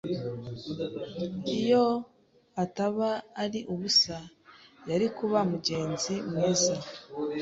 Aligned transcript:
Iyo 1.57 1.85
ataba 2.63 3.09
ari 3.43 3.59
ubusa, 3.73 4.17
yari 4.89 5.07
kuba 5.17 5.39
mugenzi 5.51 6.13
mwiza. 6.29 6.73